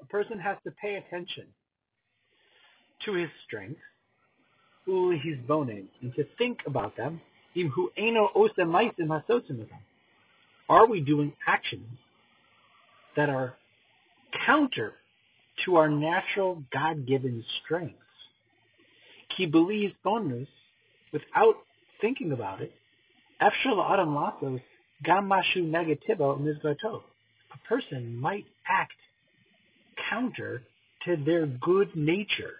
[0.00, 1.46] a person has to pay attention
[3.04, 3.80] to his strengths,
[4.86, 7.20] his bones, and to think about them.
[10.68, 11.98] Are we doing actions
[13.16, 13.54] that are
[14.46, 14.94] counter
[15.64, 17.98] to our natural God-given strengths?
[19.36, 20.48] Ki believes bonus
[21.12, 21.54] without
[22.00, 22.72] thinking about it.
[23.40, 24.62] Efshel adam lasos
[25.06, 27.02] gamashu negativo mizvato.
[27.52, 28.92] A person might act
[30.10, 30.62] counter
[31.04, 32.54] to their good nature.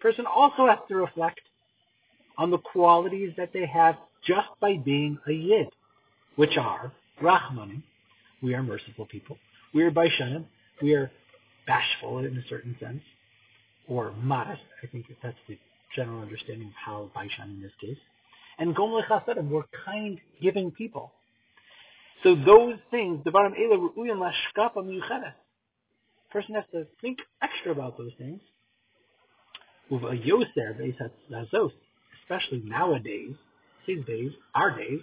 [0.00, 1.40] Person also has to reflect
[2.36, 5.68] on the qualities that they have just by being a yid,
[6.36, 7.82] which are rachmanim,
[8.42, 9.36] we are merciful people,
[9.74, 10.44] we are baishanim,
[10.82, 11.10] we are
[11.66, 13.02] bashful in a certain sense,
[13.88, 14.62] or modest.
[14.82, 15.58] I think that's the
[15.94, 17.98] general understanding of how Baishan in this case.
[18.58, 21.12] And Gomle Chasadim, we're kind, giving people.
[22.22, 25.34] So those things, Devarim Ela Ru'uyan Lashkapa Miyuchedes.
[26.32, 28.40] Person has to think extra about those things.
[29.90, 30.94] With a Yoser
[31.30, 31.72] Zazos,
[32.22, 33.34] especially nowadays,
[33.86, 35.00] his days, our days.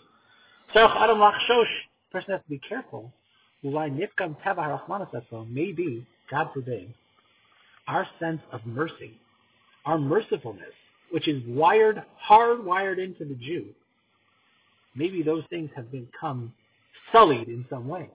[0.76, 1.72] Tzarech Adam Lachshosh.
[2.12, 3.14] Person has to be careful.
[3.64, 4.08] Maybe,
[6.30, 6.94] God forbid,
[7.88, 9.20] our sense of mercy
[9.86, 10.74] our mercifulness,
[11.12, 13.68] which is wired, hardwired into the Jew,
[14.96, 16.54] maybe those things have become
[17.12, 18.10] sullied in some way.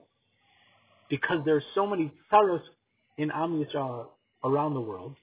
[1.09, 2.61] Because there are so many sorrows
[3.17, 4.07] in Am Yisrael
[4.43, 5.15] around the world,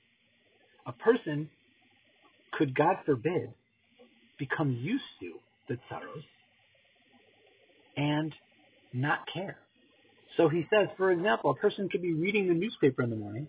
[0.87, 1.49] a person
[2.53, 3.53] could, God forbid,
[4.39, 5.33] become used to
[5.69, 6.25] the sorrows
[7.97, 8.33] and
[8.93, 9.59] not care.
[10.37, 13.49] So he says, for example, a person could be reading the newspaper in the morning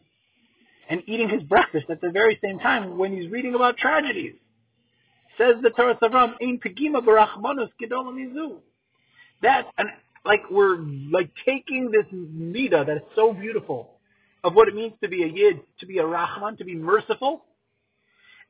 [1.09, 4.35] eating his breakfast at the very same time when he's reading about tragedies.
[5.37, 8.59] Says the Torah Savram, Ein Pegima Barachmanus Gedol
[9.41, 9.89] That, and
[10.25, 13.95] like we're like taking this mida that is so beautiful
[14.43, 17.45] of what it means to be a yid, to be a rachman, to be merciful,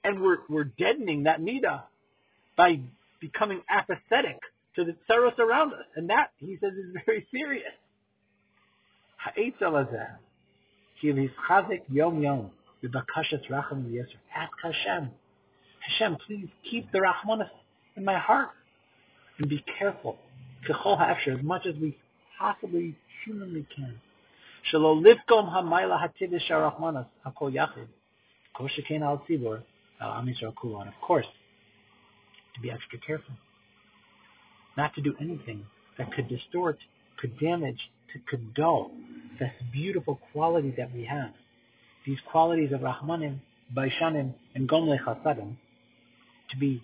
[0.03, 1.83] and we're we're deadening that mida
[2.57, 2.79] by
[3.21, 4.39] becoming apathetic
[4.75, 7.73] to the tsaros around us, and that he says is very serious.
[11.01, 11.13] Ki
[11.47, 12.51] chazik yom yom
[12.83, 14.17] b'bakashat racham v'yesr.
[14.35, 15.09] Ask Hashem,
[15.79, 17.49] Hashem, please keep the rachmanis
[17.95, 18.49] in my heart
[19.37, 20.17] and be careful.
[20.67, 21.97] Kechol ha'efshar, as much as we
[22.37, 23.95] possibly humanly can.
[24.71, 27.87] Shelo livkom ha'mayla hativish ha'rachmanas ha'kol yachid.
[28.55, 29.61] Kol sheken al tzibor
[30.01, 30.81] al am Yisrael kulo.
[30.81, 31.27] And of course,
[32.55, 33.35] to be extra careful.
[34.75, 35.65] Not to do anything
[35.97, 36.77] that could distort,
[37.19, 37.79] could damage,
[38.13, 38.91] to could dull
[39.39, 41.31] this beautiful quality that we have,
[42.05, 43.39] these qualities of Rahmanim,
[43.75, 45.55] Baishanim, and Gomle Chasadim,
[46.51, 46.81] to be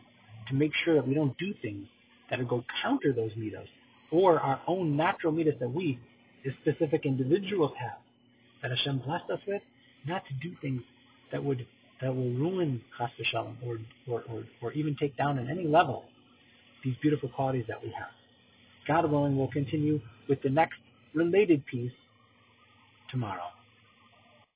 [0.47, 1.87] to make sure that we don't do things
[2.29, 3.67] that go counter those mitos
[4.11, 5.99] or our own natural mitos that we,
[6.45, 7.97] as specific individuals, have
[8.61, 9.61] that Hashem blessed us with,
[10.07, 10.81] not to do things
[11.31, 11.65] that would
[12.01, 16.03] that will ruin Chas v'Shalom or, or, or, or even take down in any level
[16.83, 18.09] these beautiful qualities that we have.
[18.87, 20.75] God willing, we'll continue with the next
[21.13, 21.91] related piece
[23.09, 23.49] tomorrow.